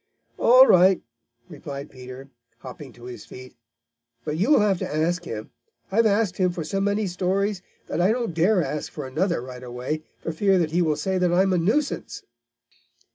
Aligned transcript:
"All 0.39 0.65
right," 0.65 0.99
replied 1.47 1.91
Peter, 1.91 2.31
hopping 2.57 2.91
to 2.93 3.03
his 3.03 3.23
feet. 3.23 3.53
"But 4.25 4.35
you'll 4.35 4.61
have 4.61 4.79
to 4.79 4.91
ask 4.91 5.25
him. 5.25 5.51
I've 5.91 6.07
asked 6.07 6.37
him 6.37 6.51
for 6.53 6.63
so 6.63 6.81
many 6.81 7.05
stories 7.05 7.61
that 7.85 8.01
I 8.01 8.11
don't 8.11 8.33
dare 8.33 8.63
ask 8.63 8.91
for 8.91 9.05
another 9.05 9.41
right 9.43 9.61
away, 9.61 10.01
for 10.23 10.31
fear 10.31 10.57
that 10.57 10.71
he 10.71 10.81
will 10.81 10.95
say 10.95 11.19
that 11.19 11.31
I 11.31 11.43
am 11.43 11.53
a 11.53 11.59
nuisance." 11.59 12.23